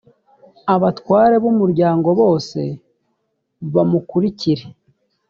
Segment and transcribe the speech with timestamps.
[0.73, 2.59] abatware b’umuryango bose
[3.73, 4.65] bamukurikire.